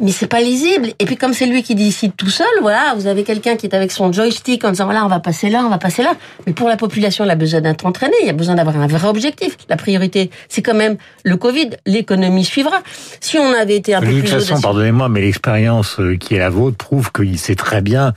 Mais 0.00 0.12
c'est 0.12 0.28
pas 0.28 0.40
lisible. 0.40 0.90
Et 1.00 1.04
puis 1.06 1.16
comme 1.16 1.32
c'est 1.32 1.46
lui 1.46 1.62
qui 1.64 1.74
décide 1.74 2.12
tout 2.16 2.30
seul, 2.30 2.46
voilà, 2.62 2.94
vous 2.96 3.08
avez 3.08 3.24
quelqu'un 3.24 3.56
qui 3.56 3.66
est 3.66 3.74
avec 3.74 3.90
son 3.90 4.12
joystick 4.12 4.64
en 4.64 4.70
disant 4.70 4.84
voilà, 4.84 5.04
on 5.04 5.08
va 5.08 5.18
passer 5.18 5.50
là, 5.50 5.62
on 5.66 5.70
va 5.70 5.78
passer 5.78 6.02
là. 6.04 6.14
Mais 6.46 6.52
pour 6.52 6.68
la 6.68 6.76
population, 6.76 7.24
elle 7.24 7.30
a 7.30 7.34
besoin 7.34 7.60
d'être 7.60 7.84
entraînée, 7.84 8.14
il 8.22 8.26
y 8.26 8.30
a 8.30 8.34
besoin 8.34 8.54
d'avoir 8.54 8.76
un 8.80 8.86
vrai 8.86 9.08
objectif. 9.08 9.56
La 9.68 9.76
priorité, 9.76 10.30
c'est 10.48 10.62
quand 10.62 10.74
même 10.74 10.96
le 11.24 11.36
Covid. 11.36 11.70
L'économie 11.84 12.44
suivra. 12.44 12.76
Si 13.20 13.38
on 13.38 13.52
avait 13.52 13.74
été 13.76 13.94
un 13.94 14.00
De 14.00 14.06
peu 14.06 14.12
toute 14.12 14.20
plus 14.20 14.28
façon, 14.28 14.52
audacieux- 14.52 14.62
pardonnez-moi, 14.62 15.08
mais 15.08 15.20
l'expérience 15.20 15.98
euh, 15.98 16.16
qui 16.16 16.34
est 16.36 16.38
la 16.38 16.50
vôtre 16.50 16.76
prouve 16.76 17.10
qu'il 17.10 17.36
sait 17.38 17.56
très 17.56 17.80
bien, 17.80 18.12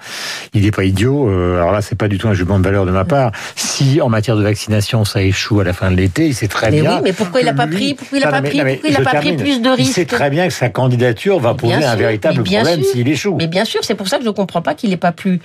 il 0.54 0.62
n'est 0.64 0.72
pas 0.72 0.84
idiot. 0.84 1.30
euh, 1.30 1.58
Alors 1.58 1.72
là, 1.72 1.82
c'est 1.82 1.96
pas 1.98 2.08
du 2.08 2.18
tout 2.20 2.28
un 2.28 2.34
jugement 2.34 2.60
de 2.60 2.64
valeur 2.64 2.86
de 2.86 2.92
ma 2.92 3.06
part. 3.06 3.32
Si 3.56 4.02
en 4.02 4.10
matière 4.10 4.36
de 4.38 4.44
vaccination, 4.44 5.04
ça 5.04 5.24
échoue 5.24 5.60
à 5.62 5.64
la 5.64 5.74
fin 5.74 5.90
de 5.90 5.96
l'été, 5.96 6.28
il 6.28 6.36
sait 6.36 6.48
très 6.48 6.70
Mais 6.70 6.82
bien. 6.82 6.98
oui, 6.98 7.02
mais 7.06 7.14
pourquoi 7.14 7.42
il 7.42 7.48
a 7.48 7.54
que 7.54 7.58
pas 7.58 7.68
pris- 7.68 7.96
pourquoi 7.96 8.18
il 8.20 8.24
a 8.24 8.28
pas 8.30 8.42
mais- 8.42 8.50
pris- 8.50 8.64
mais 8.64 8.74
pourquoi 8.76 8.90
il 8.92 8.96
a 8.98 9.02
pas 9.12 9.18
pris 9.20 9.36
plus 9.36 9.62
de 9.62 9.70
Il 9.80 9.86
sait 9.88 10.02
risques 10.02 10.08
très 10.14 10.30
bien 10.30 10.48
que 10.48 10.54
sa 10.54 10.70
candidature 10.70 11.40
va 11.40 11.56
poser 11.56 11.71
Bien 11.78 11.88
un 11.88 11.92
sûr, 11.92 12.00
véritable 12.00 12.44
problème 12.44 12.84
s'il 12.84 13.08
échoue. 13.08 13.36
Mais 13.38 13.48
bien 13.48 13.66
sûr, 13.66 13.84
c'est 13.84 13.96
pour 13.96 14.08
ça 14.08 14.18
que 14.18 14.24
je 14.24 14.30
ne 14.30 14.34
comprends 14.34 14.62
pas 14.62 14.76
qu'il 14.76 14.90
n'ait 14.90 14.98
pas 14.98 15.12
plus 15.12 15.40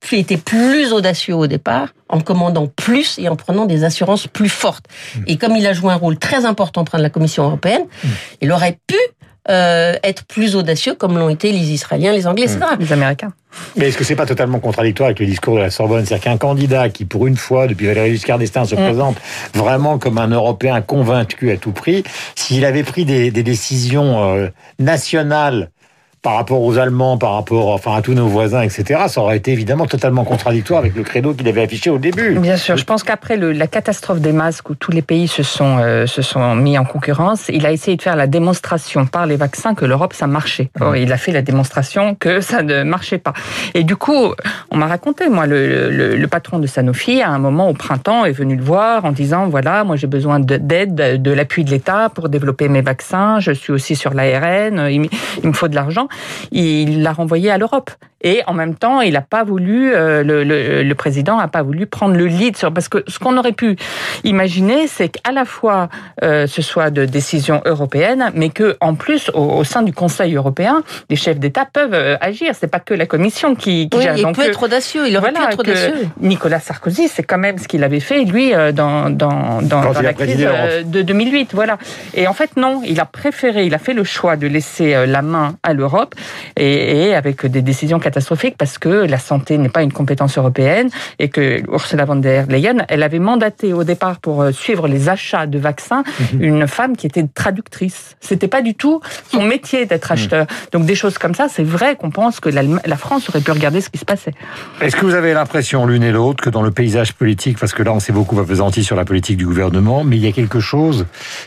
plus 0.00 0.92
audacieux 0.92 1.34
au 1.34 1.46
départ, 1.46 1.88
en 2.08 2.20
commandant 2.20 2.66
plus 2.66 3.18
et 3.18 3.28
en 3.28 3.36
prenant 3.36 3.66
des 3.66 3.84
assurances 3.84 4.26
plus 4.26 4.48
fortes. 4.48 4.86
Mm. 5.14 5.22
Et 5.26 5.36
comme 5.36 5.56
il 5.56 5.66
a 5.66 5.72
joué 5.72 5.92
un 5.92 5.96
rôle 5.96 6.18
très 6.18 6.46
important 6.46 6.80
auprès 6.80 6.98
de 6.98 7.02
la 7.02 7.10
Commission 7.10 7.44
européenne, 7.44 7.84
il 8.40 8.50
aurait 8.50 8.78
pu 8.86 8.96
euh, 9.48 9.94
être 10.02 10.24
plus 10.24 10.54
audacieux 10.56 10.94
comme 10.94 11.18
l'ont 11.18 11.28
été 11.30 11.50
les 11.52 11.70
Israéliens, 11.72 12.12
les 12.12 12.26
Anglais, 12.26 12.44
etc. 12.44 12.60
Les 12.78 12.92
Américains. 12.92 13.32
Mais 13.76 13.88
est-ce 13.88 13.96
que 13.98 14.04
c'est 14.04 14.14
pas 14.16 14.26
totalement 14.26 14.60
contradictoire 14.60 15.06
avec 15.08 15.18
le 15.18 15.26
discours 15.26 15.56
de 15.56 15.60
la 15.60 15.70
Sorbonne? 15.70 16.04
C'est-à-dire 16.06 16.24
qu'un 16.24 16.36
candidat 16.36 16.88
qui, 16.88 17.04
pour 17.04 17.26
une 17.26 17.36
fois, 17.36 17.66
depuis 17.66 17.86
Valéry 17.86 18.12
Giscard 18.12 18.38
d'Estaing, 18.38 18.64
se 18.64 18.74
Mm. 18.76 18.84
présente 18.84 19.16
vraiment 19.54 19.98
comme 19.98 20.18
un 20.18 20.28
Européen 20.28 20.80
convaincu 20.82 21.50
à 21.50 21.56
tout 21.56 21.72
prix, 21.72 22.04
s'il 22.36 22.64
avait 22.64 22.84
pris 22.84 23.04
des, 23.04 23.30
des 23.30 23.42
décisions 23.42 24.22
euh, 24.34 24.48
nationales 24.78 25.70
par 26.22 26.34
rapport 26.34 26.60
aux 26.62 26.76
Allemands, 26.78 27.16
par 27.16 27.32
rapport 27.32 27.68
enfin 27.68 27.94
à 27.94 28.02
tous 28.02 28.12
nos 28.12 28.26
voisins, 28.26 28.60
etc., 28.62 29.00
ça 29.08 29.20
aurait 29.22 29.38
été 29.38 29.52
évidemment 29.52 29.86
totalement 29.86 30.24
contradictoire 30.24 30.80
avec 30.80 30.94
le 30.94 31.02
credo 31.02 31.32
qu'il 31.32 31.48
avait 31.48 31.62
affiché 31.62 31.88
au 31.88 31.96
début. 31.98 32.38
Bien 32.38 32.58
sûr, 32.58 32.76
je 32.76 32.84
pense 32.84 33.02
qu'après 33.02 33.36
la 33.38 33.66
catastrophe 33.66 34.20
des 34.20 34.32
masques 34.32 34.68
où 34.68 34.74
tous 34.74 34.90
les 34.90 35.00
pays 35.00 35.28
se 35.28 35.42
sont, 35.42 35.78
euh, 35.78 36.06
se 36.06 36.20
sont 36.20 36.54
mis 36.56 36.76
en 36.76 36.84
concurrence, 36.84 37.48
il 37.48 37.64
a 37.64 37.72
essayé 37.72 37.96
de 37.96 38.02
faire 38.02 38.16
la 38.16 38.26
démonstration 38.26 39.06
par 39.06 39.24
les 39.26 39.36
vaccins 39.36 39.74
que 39.74 39.86
l'Europe, 39.86 40.12
ça 40.12 40.26
marchait. 40.26 40.70
Or, 40.80 40.94
il 40.96 41.10
a 41.12 41.16
fait 41.16 41.32
la 41.32 41.40
démonstration 41.42 42.14
que 42.14 42.40
ça 42.42 42.62
ne 42.62 42.82
marchait 42.82 43.18
pas. 43.18 43.32
Et 43.72 43.82
du 43.82 43.96
coup, 43.96 44.34
on 44.70 44.76
m'a 44.76 44.86
raconté, 44.88 45.28
moi, 45.30 45.46
le, 45.46 45.90
le- 45.90 46.16
le 46.16 46.26
patron 46.28 46.58
de 46.58 46.66
Sanofi, 46.66 47.22
à 47.22 47.30
un 47.30 47.38
moment 47.38 47.70
au 47.70 47.72
printemps, 47.74 48.26
est 48.26 48.32
venu 48.32 48.56
le 48.56 48.62
voir 48.62 49.06
en 49.06 49.12
disant, 49.12 49.48
voilà, 49.48 49.84
moi 49.84 49.96
j'ai 49.96 50.06
besoin 50.06 50.38
de- 50.38 50.58
d'aide, 50.58 51.22
de, 51.22 51.30
l'appui 51.30 51.64
de 51.64 51.70
l'État 51.70 52.10
pour 52.14 52.28
développer 52.28 52.68
mes 52.68 52.82
vaccins, 52.82 53.40
je 53.40 53.52
suis 53.52 53.72
aussi 53.72 53.96
sur 53.96 54.12
l'ARN, 54.12 54.86
il, 54.90 55.08
il 55.42 55.48
me 55.48 55.54
faut 55.54 55.68
de 55.68 55.74
l'argent. 55.74 56.08
Il 56.52 57.02
l'a 57.02 57.12
renvoyé 57.12 57.50
à 57.50 57.58
l'Europe. 57.58 57.90
Et 58.22 58.42
en 58.46 58.52
même 58.52 58.74
temps, 58.74 59.00
il 59.00 59.14
n'a 59.14 59.20
pas 59.22 59.44
voulu, 59.44 59.94
euh, 59.94 60.22
le, 60.22 60.44
le, 60.44 60.82
le 60.82 60.94
président 60.94 61.38
n'a 61.38 61.48
pas 61.48 61.62
voulu 61.62 61.86
prendre 61.86 62.16
le 62.16 62.26
lead 62.26 62.56
sur 62.56 62.72
parce 62.72 62.88
que 62.88 63.02
ce 63.08 63.18
qu'on 63.18 63.36
aurait 63.36 63.52
pu 63.52 63.76
imaginer, 64.24 64.86
c'est 64.86 65.08
qu'à 65.08 65.32
la 65.32 65.44
fois 65.44 65.88
euh, 66.22 66.46
ce 66.46 66.62
soit 66.62 66.90
de 66.90 67.04
décision 67.04 67.62
européenne, 67.64 68.30
mais 68.34 68.50
que 68.50 68.76
en 68.80 68.94
plus 68.94 69.30
au, 69.34 69.40
au 69.58 69.64
sein 69.64 69.82
du 69.82 69.92
Conseil 69.92 70.34
européen, 70.34 70.82
les 71.08 71.16
chefs 71.16 71.38
d'État 71.38 71.66
peuvent 71.70 71.94
euh, 71.94 72.16
agir. 72.20 72.54
C'est 72.58 72.66
pas 72.70 72.80
que 72.80 72.94
la 72.94 73.06
Commission 73.06 73.54
qui, 73.54 73.88
qui 73.88 73.96
Oui, 73.96 74.02
gère. 74.02 74.16
il 74.16 74.22
Donc, 74.22 74.36
peut 74.36 74.42
euh, 74.42 74.48
être 74.48 74.62
audacieux, 74.62 75.08
il 75.08 75.16
aurait 75.16 75.30
voilà, 75.30 75.46
pu 75.48 75.52
être 75.54 75.60
audacieux. 75.60 76.08
Nicolas 76.20 76.60
Sarkozy, 76.60 77.08
c'est 77.08 77.22
quand 77.22 77.38
même 77.38 77.58
ce 77.58 77.68
qu'il 77.68 77.82
avait 77.84 78.00
fait, 78.00 78.24
lui, 78.24 78.52
euh, 78.54 78.72
dans, 78.72 79.08
dans, 79.10 79.62
dans, 79.62 79.92
dans 79.92 80.00
la 80.02 80.12
crise 80.12 80.36
euh, 80.46 80.82
de 80.82 81.02
2008. 81.02 81.50
Voilà. 81.54 81.78
Et 82.14 82.26
en 82.26 82.34
fait, 82.34 82.56
non, 82.56 82.82
il 82.86 83.00
a 83.00 83.04
préféré, 83.06 83.64
il 83.64 83.74
a 83.74 83.78
fait 83.78 83.94
le 83.94 84.04
choix 84.04 84.36
de 84.36 84.46
laisser 84.46 84.94
euh, 84.94 85.06
la 85.06 85.22
main 85.22 85.54
à 85.62 85.72
l'Europe 85.72 86.14
et, 86.56 87.08
et 87.08 87.14
avec 87.14 87.46
des 87.46 87.62
décisions 87.62 87.98
catastrophiques 88.10 88.56
parce 88.58 88.76
que 88.78 88.88
la 89.14 89.18
santé 89.18 89.56
n'est 89.58 89.68
pas 89.76 89.82
une 89.82 89.92
compétence 90.00 90.34
européenne 90.36 90.88
et 91.18 91.28
que 91.28 91.62
Ursula 91.70 92.04
von 92.04 92.16
der 92.16 92.46
Leyen, 92.46 92.78
elle 92.88 93.02
avait 93.02 93.18
mandaté 93.32 93.72
au 93.72 93.84
départ 93.84 94.16
pour 94.20 94.42
euh, 94.42 94.52
suivre 94.52 94.88
les 94.88 95.08
achats 95.08 95.46
de 95.46 95.58
vaccins 95.58 96.02
Mhm. 96.32 96.42
une 96.42 96.66
femme 96.66 96.96
qui 96.96 97.06
était 97.06 97.26
traductrice. 97.42 98.16
C'était 98.20 98.48
pas 98.48 98.62
du 98.62 98.74
tout 98.74 99.00
son 99.32 99.42
métier 99.42 99.86
d'être 99.86 100.10
acheteur. 100.12 100.46
Donc 100.72 100.84
des 100.84 100.94
choses 100.94 101.18
comme 101.18 101.34
ça, 101.34 101.46
c'est 101.48 101.62
vrai 101.78 101.96
qu'on 101.96 102.10
pense 102.10 102.40
que 102.40 102.48
la 102.48 102.96
France 102.96 103.28
aurait 103.28 103.40
pu 103.40 103.50
regarder 103.50 103.80
ce 103.80 103.90
qui 103.90 103.98
se 103.98 104.04
passait. 104.04 104.34
Est-ce 104.80 104.96
que 104.96 105.04
vous 105.06 105.14
avez 105.14 105.32
l'impression, 105.34 105.86
l'une 105.86 106.02
et 106.02 106.12
l'autre, 106.12 106.42
que 106.44 106.50
dans 106.50 106.62
le 106.62 106.70
paysage 106.70 107.12
politique, 107.14 107.58
parce 107.58 107.72
que 107.72 107.82
là 107.82 107.92
on 107.92 108.00
s'est 108.00 108.12
beaucoup 108.12 108.38
appesanti 108.40 108.84
sur 108.84 108.96
la 108.96 109.04
politique 109.04 109.36
du 109.36 109.46
gouvernement, 109.46 110.04
mais 110.04 110.16
il 110.16 110.24
y 110.24 110.28
a 110.28 110.32
quelque 110.32 110.60
chose 110.60 111.06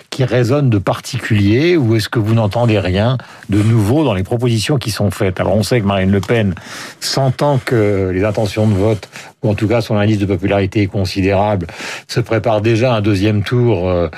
qui 0.09 0.23
résonne 0.23 0.69
de 0.69 0.77
particulier, 0.77 1.77
ou 1.77 1.95
est-ce 1.95 2.09
que 2.09 2.19
vous 2.19 2.33
n'entendez 2.33 2.79
rien 2.79 3.17
de 3.49 3.61
nouveau 3.61 4.03
dans 4.03 4.13
les 4.13 4.23
propositions 4.23 4.77
qui 4.77 4.91
sont 4.91 5.11
faites? 5.11 5.39
Alors 5.39 5.55
on 5.55 5.63
sait 5.63 5.79
que 5.81 5.85
Marine 5.85 6.11
Le 6.11 6.21
Pen, 6.21 6.52
sentant 6.99 7.59
que 7.63 8.11
les 8.13 8.23
intentions 8.23 8.67
de 8.67 8.73
vote, 8.73 9.09
ou 9.43 9.49
en 9.49 9.55
tout 9.55 9.67
cas 9.67 9.81
son 9.81 9.97
indice 9.97 10.19
de 10.19 10.25
popularité 10.25 10.83
est 10.83 10.87
considérable, 10.87 11.67
se 12.07 12.19
prépare 12.19 12.61
déjà 12.61 12.93
un 12.95 13.01
deuxième 13.01 13.43
tour 13.43 13.89
euh, 13.89 14.09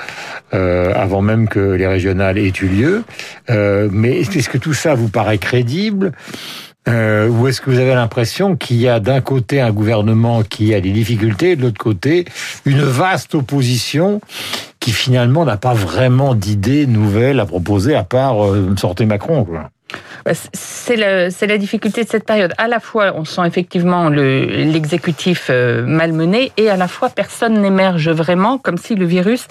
euh, 0.54 0.92
avant 0.94 1.22
même 1.22 1.48
que 1.48 1.72
les 1.72 1.86
régionales 1.86 2.38
aient 2.38 2.52
eu 2.60 2.66
lieu. 2.66 3.04
Euh, 3.50 3.88
mais 3.92 4.20
est-ce 4.20 4.48
que 4.48 4.58
tout 4.58 4.74
ça 4.74 4.94
vous 4.94 5.08
paraît 5.08 5.38
crédible? 5.38 6.12
Euh, 6.88 7.28
ou 7.28 7.48
est-ce 7.48 7.60
que 7.60 7.68
vous 7.68 7.80
avez 7.80 7.94
l'impression 7.94 8.54
qu'il 8.54 8.76
y 8.76 8.86
a 8.86 9.00
d'un 9.00 9.20
côté 9.20 9.60
un 9.60 9.72
gouvernement 9.72 10.44
qui 10.44 10.72
a 10.72 10.80
des 10.80 10.92
difficultés, 10.92 11.52
et 11.52 11.56
de 11.56 11.62
l'autre 11.62 11.82
côté 11.82 12.26
une 12.64 12.80
vaste 12.80 13.34
opposition 13.34 14.20
qui 14.78 14.92
finalement 14.92 15.44
n'a 15.44 15.56
pas 15.56 15.74
vraiment 15.74 16.36
d'idées 16.36 16.86
nouvelles 16.86 17.40
à 17.40 17.46
proposer 17.46 17.96
à 17.96 18.04
part 18.04 18.44
euh, 18.44 18.72
sortez 18.76 19.04
Macron 19.04 19.44
quoi? 19.44 19.70
C'est 20.52 20.96
la, 20.96 21.58
difficulté 21.58 22.04
de 22.04 22.08
cette 22.08 22.24
période. 22.24 22.52
À 22.58 22.68
la 22.68 22.80
fois, 22.80 23.12
on 23.14 23.24
sent 23.24 23.42
effectivement 23.46 24.08
l'exécutif 24.08 25.48
euh, 25.50 25.84
malmené 25.86 26.52
et 26.56 26.68
à 26.68 26.76
la 26.76 26.88
fois, 26.88 27.08
personne 27.08 27.60
n'émerge 27.60 28.08
vraiment, 28.10 28.58
comme 28.58 28.78
si 28.78 28.94
le 28.94 29.06
virus 29.06 29.46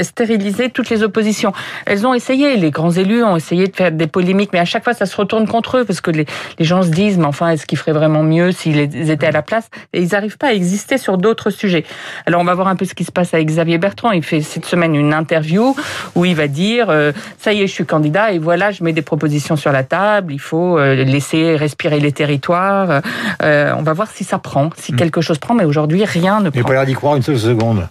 stérilisait 0.00 0.68
toutes 0.68 0.90
les 0.90 1.02
oppositions. 1.02 1.52
Elles 1.86 2.06
ont 2.06 2.14
essayé, 2.14 2.56
les 2.56 2.70
grands 2.70 2.92
élus 2.92 3.22
ont 3.24 3.36
essayé 3.36 3.66
de 3.66 3.74
faire 3.74 3.92
des 3.92 4.06
polémiques, 4.06 4.50
mais 4.52 4.58
à 4.58 4.64
chaque 4.64 4.84
fois, 4.84 4.94
ça 4.94 5.06
se 5.06 5.16
retourne 5.16 5.46
contre 5.46 5.78
eux 5.78 5.84
parce 5.84 6.00
que 6.00 6.10
les, 6.10 6.26
les 6.58 6.64
gens 6.64 6.82
se 6.82 6.90
disent, 6.90 7.18
mais 7.18 7.26
enfin, 7.26 7.50
est-ce 7.50 7.66
qu'ils 7.66 7.78
feraient 7.78 7.92
vraiment 7.92 8.22
mieux 8.22 8.52
s'ils 8.52 8.78
étaient 9.10 9.26
à 9.26 9.32
la 9.32 9.42
place? 9.42 9.68
Et 9.92 10.00
ils 10.02 10.08
n'arrivent 10.12 10.38
pas 10.38 10.48
à 10.48 10.52
exister 10.52 10.98
sur 10.98 11.18
d'autres 11.18 11.50
sujets. 11.50 11.84
Alors, 12.26 12.40
on 12.40 12.44
va 12.44 12.54
voir 12.54 12.68
un 12.68 12.76
peu 12.76 12.84
ce 12.84 12.94
qui 12.94 13.04
se 13.04 13.12
passe 13.12 13.34
avec 13.34 13.48
Xavier 13.48 13.78
Bertrand. 13.78 14.12
Il 14.12 14.22
fait 14.22 14.40
cette 14.40 14.66
semaine 14.66 14.94
une 14.94 15.12
interview 15.12 15.74
où 16.14 16.24
il 16.24 16.34
va 16.34 16.46
dire, 16.46 16.90
euh, 16.90 17.12
ça 17.38 17.52
y 17.52 17.62
est, 17.62 17.66
je 17.66 17.72
suis 17.72 17.86
candidat 17.86 18.32
et 18.32 18.38
voilà, 18.38 18.70
je 18.70 18.84
mets 18.84 18.92
des 18.92 19.02
propositions 19.02 19.47
sur 19.56 19.72
la 19.72 19.84
table, 19.84 20.32
il 20.32 20.40
faut 20.40 20.78
euh, 20.78 20.94
laisser 20.94 21.56
respirer 21.56 22.00
les 22.00 22.12
territoires. 22.12 23.02
Euh, 23.42 23.72
on 23.76 23.82
va 23.82 23.92
voir 23.92 24.08
si 24.08 24.24
ça 24.24 24.38
prend, 24.38 24.70
si 24.76 24.92
hmm. 24.92 24.96
quelque 24.96 25.20
chose 25.20 25.38
prend, 25.38 25.54
mais 25.54 25.64
aujourd'hui, 25.64 26.04
rien 26.04 26.40
ne 26.40 26.50
prend. 26.50 26.60
Il 26.60 26.64
pas 26.64 26.72
l'air 26.72 26.86
d'y 26.86 26.94
croire 26.94 27.16
une 27.16 27.22
seule 27.22 27.38
seconde. 27.38 27.88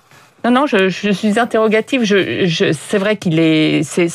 Non, 0.48 0.62
non, 0.62 0.66
je, 0.66 0.88
je 0.88 1.12
suis 1.12 1.38
interrogative. 1.40 2.06
Je, 2.06 2.46
je, 2.46 2.72
c'est 2.72 2.98
vrai 2.98 3.18
qu'il 3.18 3.38
est, 3.38 3.84
c'est, 3.84 4.08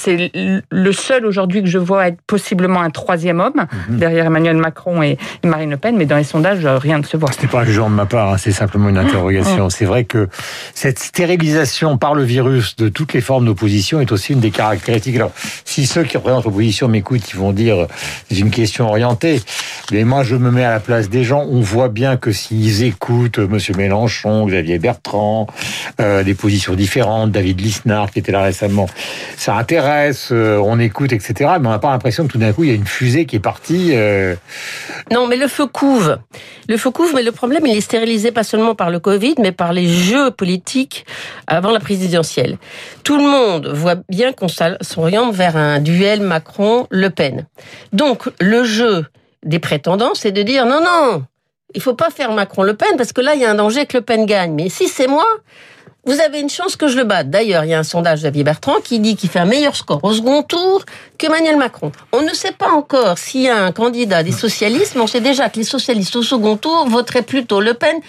le 0.71 0.93
seul 0.93 1.27
aujourd'hui 1.27 1.63
que 1.63 1.69
je 1.69 1.77
vois 1.77 2.09
être 2.09 2.23
possiblement 2.27 2.81
un 2.81 2.89
troisième 2.89 3.39
homme 3.39 3.67
mhm. 3.91 3.99
derrière 3.99 4.25
Emmanuel 4.25 4.57
Macron 4.57 5.03
et, 5.03 5.19
Marine 5.45 5.69
Le 5.69 5.77
Pen, 5.77 5.95
mais 5.95 6.07
dans 6.07 6.17
les 6.17 6.25
sondages, 6.25 6.65
rien 6.65 6.99
ne 6.99 7.03
se 7.03 7.19
voit. 7.19 7.31
C'était 7.33 7.49
pas 7.49 7.61
un 7.61 7.65
jugement 7.65 7.91
de 7.91 7.97
ma 7.97 8.07
part, 8.07 8.33
hein, 8.33 8.39
c'est 8.39 8.53
simplement 8.53 8.89
une 8.89 8.97
interrogation. 8.97 9.69
C'est 9.69 9.85
vrai 9.85 10.05
que 10.05 10.29
cette 10.75 11.01
stérilisation 11.01 11.99
par 11.99 12.15
le 12.15 12.23
virus 12.23 12.77
de 12.77 12.89
toutes 12.89 13.13
les 13.13 13.21
formes 13.21 13.45
d'opposition 13.45 14.01
est 14.01 14.11
aussi 14.11 14.33
une 14.33 14.41
des 14.41 14.51
caractéristiques. 14.51 15.17
Alors, 15.17 15.33
si 15.67 15.87
ceux 15.87 16.05
qui 16.05 16.17
représentent 16.17 16.47
l'opposition 16.47 16.89
m'écoutent, 16.89 17.31
ils 17.31 17.39
vont 17.39 17.53
dire 17.53 17.89
c'est 18.31 18.39
une 18.39 18.51
question 18.51 18.89
orientée. 18.89 19.43
Mais 19.91 20.05
moi, 20.05 20.23
je 20.23 20.37
me 20.37 20.51
mets 20.51 20.65
à 20.65 20.71
la 20.71 20.81
place 20.81 21.11
des 21.11 21.25
gens. 21.25 21.45
On 21.51 21.61
voit 21.61 21.89
bien 21.89 22.17
que 22.17 22.33
s'ils 22.33 22.85
écoutent 22.85 23.39
Monsieur 23.39 23.75
Mélenchon, 23.75 24.47
Xavier 24.47 24.79
Bertrand. 24.79 25.47
Euh, 26.01 26.22
des 26.25 26.35
positions 26.35 26.75
différentes, 26.75 27.31
David 27.31 27.61
Lisnard 27.61 28.11
qui 28.11 28.19
était 28.19 28.33
là 28.33 28.43
récemment. 28.43 28.89
Ça 29.37 29.57
intéresse, 29.57 30.29
euh, 30.33 30.59
on 30.59 30.79
écoute, 30.79 31.13
etc. 31.13 31.53
Mais 31.61 31.69
on 31.69 31.71
n'a 31.71 31.79
pas 31.79 31.91
l'impression 31.91 32.27
que 32.27 32.33
tout 32.33 32.39
d'un 32.39 32.53
coup, 32.53 32.65
il 32.65 32.69
y 32.71 32.73
a 32.73 32.77
une 32.77 32.87
fusée 32.87 33.27
qui 33.27 33.37
est 33.37 33.41
partie. 33.41 33.91
Euh. 33.93 34.35
Non, 35.13 35.27
mais 35.27 35.37
le 35.37 35.49
feu 35.49 35.67
couve. 35.67 36.19
Le 36.69 36.77
feu 36.77 36.91
couve, 36.91 37.13
mais 37.15 37.23
le 37.23 37.33
problème, 37.33 37.67
il 37.67 37.77
est 37.77 37.83
stérilisé 37.83 38.33
pas 38.33 38.45
seulement 38.45 38.75
par 38.75 38.91
le 38.91 39.01
Covid, 39.01 39.35
mais 39.39 39.53
par 39.53 39.73
les 39.73 39.89
jeux 39.89 40.31
politiques 40.31 41.05
avant 41.47 41.71
la 41.71 41.81
présidentielle. 41.81 42.59
Tout 43.05 43.19
le 43.19 43.25
monde 43.25 43.69
voit 43.69 43.97
bien 44.09 44.33
qu'on 44.33 44.49
s'oriente 44.49 45.35
vers 45.35 45.57
un 45.57 45.81
duel 45.81 46.21
Macron-Le 46.21 47.11
Pen. 47.11 47.47
Donc, 47.93 48.31
le 48.41 48.65
jeu 48.65 49.07
des 49.45 49.59
prétendants, 49.59 50.15
c'est 50.15 50.33
de 50.33 50.43
dire 50.43 50.67
non, 50.67 50.81
non, 50.81 51.25
il 51.75 51.83
faut 51.83 51.95
pas 51.95 52.11
faire 52.11 52.33
Macron-Le 52.33 52.75
Pen 52.75 52.97
parce 52.97 53.13
que 53.13 53.21
là, 53.21 53.35
il 53.35 53.41
y 53.41 53.45
a 53.45 53.51
un 53.51 53.55
danger 53.55 53.87
que 53.87 53.97
Le 53.97 54.03
Pen 54.03 54.27
gagne. 54.27 54.55
Mais 54.55 54.69
si 54.69 54.89
c'est 54.89 55.07
moi, 55.07 55.27
vous 56.05 56.21
avez 56.21 56.41
une 56.41 56.51
chance 56.51 56.75
que 56.75 56.89
je 56.89 56.97
le 56.97 57.05
batte. 57.05 57.31
D'ailleurs, 57.31 57.65
il 57.65 57.71
y 57.71 57.75
a 57.75 57.79
un 57.79 57.85
sondage 57.85 58.23
d'Avier 58.23 58.43
Bertrand 58.43 58.81
qui 58.83 58.99
dit 58.99 59.15
qu'il 59.15 59.31
fait 59.31 59.39
un 59.39 59.45
meilleur 59.45 59.77
score 59.77 60.03
au 60.03 60.13
second 60.13 60.43
tour 60.43 60.85
qu'Emmanuel 61.17 61.57
Macron. 61.57 61.93
On 62.13 62.23
ne 62.23 62.35
sait 62.35 62.51
pas 62.51 62.71
encore 62.73 63.19
s'il 63.19 63.43
y 63.43 63.49
a 63.49 63.65
un 63.65 63.71
candidat 63.71 64.25
des 64.25 64.33
socialistes, 64.33 64.95
mais 64.97 65.01
on 65.01 65.07
sait 65.07 65.21
déjà 65.21 65.49
que 65.49 65.59
les 65.59 65.65
socialistes 65.65 66.17
au 66.17 66.25
second 66.25 66.57
tour 66.57 66.89
voteraient 66.89 67.23
plutôt 67.23 67.61
Le 67.61 67.75
Pen 67.75 68.01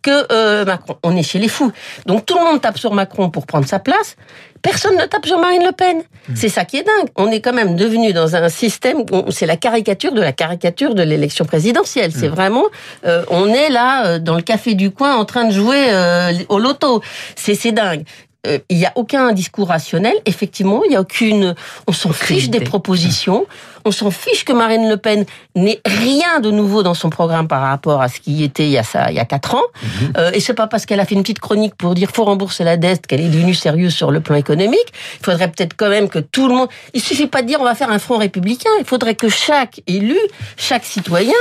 que 0.00 0.32
euh, 0.32 0.64
Macron. 0.64 0.96
On 1.02 1.14
est 1.14 1.22
chez 1.22 1.38
les 1.38 1.48
fous. 1.48 1.72
Donc 2.06 2.24
tout 2.24 2.38
le 2.38 2.44
monde 2.44 2.62
tape 2.62 2.78
sur 2.78 2.94
Macron 2.94 3.28
pour 3.28 3.44
prendre 3.44 3.66
sa 3.66 3.78
place. 3.78 4.16
Personne 4.62 4.96
ne 4.96 5.04
tape 5.06 5.26
sur 5.26 5.38
Marine 5.38 5.64
Le 5.64 5.72
Pen. 5.72 5.98
Hmm. 5.98 6.34
C'est 6.36 6.48
ça 6.48 6.64
qui 6.64 6.76
est 6.76 6.84
dingue. 6.84 7.08
On 7.16 7.30
est 7.30 7.40
quand 7.40 7.52
même 7.52 7.74
devenu 7.74 8.12
dans 8.12 8.36
un 8.36 8.48
système, 8.48 9.04
c'est 9.30 9.46
la 9.46 9.56
caricature 9.56 10.12
de 10.12 10.20
la 10.20 10.32
caricature 10.32 10.94
de 10.94 11.02
l'élection 11.02 11.44
présidentielle. 11.44 12.12
C'est 12.12 12.28
hmm. 12.28 12.34
vraiment, 12.34 12.64
euh, 13.04 13.24
on 13.28 13.48
est 13.48 13.70
là 13.70 14.06
euh, 14.06 14.18
dans 14.18 14.36
le 14.36 14.42
café 14.42 14.74
du 14.74 14.92
coin 14.92 15.16
en 15.16 15.24
train 15.24 15.44
de 15.44 15.52
jouer 15.52 15.86
euh, 15.88 16.32
au 16.48 16.58
loto. 16.58 17.02
C'est 17.34 17.72
dingue. 17.72 18.04
Euh, 18.46 18.58
il 18.68 18.78
n'y 18.78 18.86
a 18.86 18.92
aucun 18.96 19.32
discours 19.32 19.68
rationnel. 19.68 20.14
Effectivement, 20.26 20.82
il 20.84 20.90
n'y 20.90 20.96
a 20.96 21.00
aucune. 21.00 21.54
On 21.86 21.92
s'en 21.92 22.12
fiche 22.12 22.50
des 22.50 22.60
propositions. 22.60 23.46
On 23.84 23.90
s'en 23.90 24.10
fiche 24.10 24.44
que 24.44 24.52
Marine 24.52 24.88
Le 24.88 24.96
Pen 24.96 25.24
n'ait 25.54 25.80
rien 25.84 26.40
de 26.40 26.50
nouveau 26.50 26.82
dans 26.82 26.94
son 26.94 27.10
programme 27.10 27.48
par 27.48 27.62
rapport 27.62 28.00
à 28.00 28.08
ce 28.08 28.20
qui 28.20 28.42
était 28.42 28.64
il 28.64 28.70
y 28.70 28.78
a 28.78 28.82
ça, 28.82 29.10
il 29.10 29.16
y 29.16 29.20
a 29.20 29.24
quatre 29.24 29.54
ans. 29.54 29.62
Mhm. 29.82 30.12
Euh, 30.16 30.30
et 30.32 30.40
c'est 30.40 30.54
pas 30.54 30.66
parce 30.66 30.86
qu'elle 30.86 31.00
a 31.00 31.04
fait 31.04 31.14
une 31.14 31.22
petite 31.22 31.40
chronique 31.40 31.74
pour 31.76 31.94
dire 31.94 32.10
faut 32.12 32.24
rembourser 32.24 32.64
la 32.64 32.76
dette 32.76 33.06
qu'elle 33.06 33.20
est 33.20 33.28
devenue 33.28 33.54
sérieuse 33.54 33.94
sur 33.94 34.10
le 34.10 34.20
plan 34.20 34.36
économique. 34.36 34.92
Il 35.20 35.24
faudrait 35.24 35.48
peut-être 35.48 35.74
quand 35.76 35.88
même 35.88 36.08
que 36.08 36.18
tout 36.18 36.48
le 36.48 36.54
monde. 36.54 36.68
Il 36.94 37.00
suffit 37.00 37.26
pas 37.26 37.42
de 37.42 37.46
dire 37.46 37.60
on 37.60 37.64
va 37.64 37.74
faire 37.74 37.90
un 37.90 37.98
front 37.98 38.18
républicain. 38.18 38.70
Il 38.78 38.84
faudrait 38.84 39.14
que 39.14 39.28
chaque 39.28 39.80
élu, 39.86 40.18
chaque 40.56 40.84
citoyen 40.84 41.32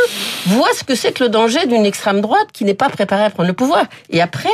voit 0.45 0.69
ce 0.77 0.83
que 0.83 0.95
c'est 0.95 1.13
que 1.13 1.23
le 1.23 1.29
danger 1.29 1.65
d'une 1.65 1.85
extrême 1.85 2.21
droite 2.21 2.47
qui 2.53 2.63
n'est 2.63 2.73
pas 2.75 2.89
préparée 2.89 3.23
à 3.23 3.29
prendre 3.31 3.47
le 3.47 3.55
pouvoir. 3.55 3.85
Et 4.09 4.21
après, 4.21 4.49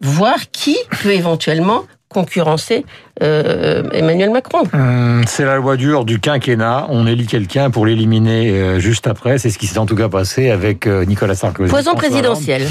voir 0.00 0.50
qui 0.50 0.76
peut 1.02 1.12
éventuellement 1.12 1.84
concurrencer 2.12 2.84
euh, 3.22 3.84
Emmanuel 3.92 4.30
Macron. 4.30 4.64
Hum, 4.72 5.22
c'est 5.28 5.44
la 5.44 5.56
loi 5.56 5.76
dure 5.76 6.04
du 6.04 6.18
quinquennat. 6.18 6.86
On 6.88 7.06
élit 7.06 7.26
quelqu'un 7.26 7.70
pour 7.70 7.86
l'éliminer 7.86 8.50
euh, 8.50 8.80
juste 8.80 9.06
après. 9.06 9.38
C'est 9.38 9.50
ce 9.50 9.58
qui 9.58 9.68
s'est 9.68 9.78
en 9.78 9.86
tout 9.86 9.94
cas 9.94 10.08
passé 10.08 10.50
avec 10.50 10.88
euh, 10.88 11.04
Nicolas 11.04 11.36
Sarkozy. 11.36 11.70
Poison 11.70 11.94
présidentiel. 11.94 12.66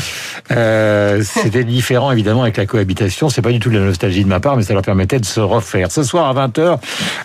C'était 1.22 1.64
différent 1.64 2.12
évidemment 2.12 2.42
avec 2.44 2.58
la 2.58 2.66
cohabitation. 2.66 3.30
C'est 3.30 3.42
pas 3.42 3.52
du 3.52 3.60
tout 3.60 3.70
de 3.70 3.78
la 3.78 3.86
nostalgie 3.86 4.26
de 4.26 4.30
ma 4.30 4.42
part, 4.42 4.58
mais 4.58 4.64
ça 4.64 4.74
leur 4.74 4.82
permettait 4.82 5.20
de 5.20 5.26
se 5.26 5.40
refaire. 5.40 5.90
Ce 5.90 6.04
soir 6.04 6.38
à 6.38 6.48
20h, 6.48 6.80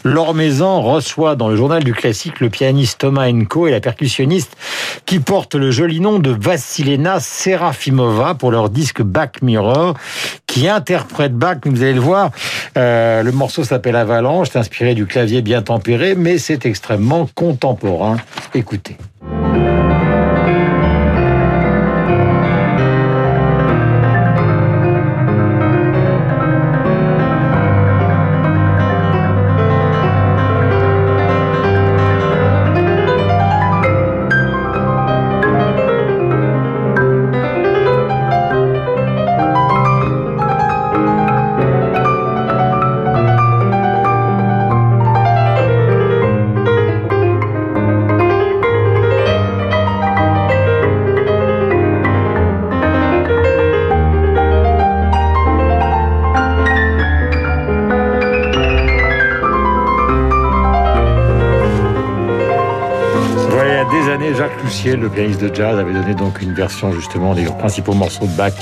Laure 0.04 0.34
Maison 0.34 0.82
reçoit 0.82 1.34
dans 1.34 1.48
le 1.48 1.56
journal 1.56 1.82
du 1.82 1.94
classique 1.94 2.38
le 2.38 2.48
pianiste 2.48 3.00
Thomas 3.00 3.28
Enko 3.28 3.66
et 3.66 3.72
la 3.72 3.80
percussionniste 3.80 4.56
qui 5.04 5.18
porte 5.18 5.56
le 5.56 5.72
joli 5.72 5.98
nom 5.98 6.20
de 6.20 6.30
Vassilena 6.30 7.18
Serafimova 7.18 8.34
pour 8.34 8.52
leur 8.52 8.70
disque 8.70 9.02
Back 9.02 9.42
Mirror 9.42 9.94
qui 10.46 10.68
interprète 10.68 11.34
Bach, 11.34 11.56
vous 11.64 11.82
allez 11.82 11.94
le 11.94 12.00
Euh, 12.76 13.22
le 13.22 13.32
morceau 13.32 13.64
s'appelle 13.64 13.96
Avalanche, 13.96 14.48
c'est 14.52 14.58
inspiré 14.58 14.94
du 14.94 15.06
clavier 15.06 15.42
bien 15.42 15.62
tempéré, 15.62 16.14
mais 16.14 16.38
c'est 16.38 16.66
extrêmement 16.66 17.28
contemporain. 17.34 18.16
Écoutez. 18.54 18.96
Le 64.96 65.08
pianiste 65.08 65.40
de 65.40 65.54
jazz, 65.54 65.78
avait 65.78 65.92
donné 65.92 66.14
donc 66.14 66.40
une 66.40 66.54
version 66.54 66.92
justement 66.92 67.34
des 67.34 67.44
principaux 67.44 67.94
morceaux 67.94 68.26
de 68.26 68.36
Bach 68.36 68.52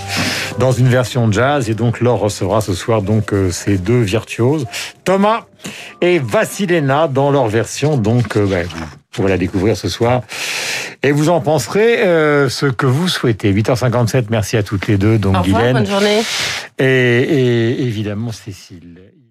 dans 0.58 0.72
une 0.72 0.88
version 0.88 1.30
jazz. 1.30 1.68
Et 1.70 1.74
donc 1.74 2.00
Laure 2.00 2.20
recevra 2.20 2.60
ce 2.60 2.74
soir 2.74 3.02
donc 3.02 3.32
euh, 3.32 3.50
ces 3.50 3.78
deux 3.78 4.00
virtuoses, 4.00 4.66
Thomas 5.04 5.46
et 6.00 6.18
Vassilena, 6.18 7.08
dans 7.08 7.30
leur 7.30 7.48
version. 7.48 7.96
Donc 7.96 8.36
euh, 8.36 8.46
ben, 8.46 8.66
vous 8.66 8.86
pourrez 9.10 9.30
la 9.30 9.38
découvrir 9.38 9.76
ce 9.76 9.88
soir. 9.88 10.22
Et 11.02 11.10
vous 11.12 11.28
en 11.28 11.40
penserez 11.40 12.02
euh, 12.02 12.48
ce 12.48 12.66
que 12.66 12.86
vous 12.86 13.08
souhaitez. 13.08 13.52
8h57, 13.52 14.26
merci 14.30 14.56
à 14.56 14.62
toutes 14.62 14.86
les 14.86 14.98
deux. 14.98 15.18
Donc 15.18 15.36
Au 15.36 15.42
revoir, 15.42 15.72
bonne 15.72 15.86
journée. 15.86 16.22
Et, 16.78 16.84
et 16.84 17.82
évidemment 17.82 18.32
Cécile. 18.32 19.21